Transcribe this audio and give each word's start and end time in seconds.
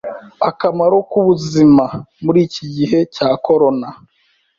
Akamaro 0.49 0.97
ku 1.09 1.17
buzima 1.27 1.85
muriki 2.23 2.59
igihe 2.69 2.99
cya 3.15 3.29
corona 3.45 3.87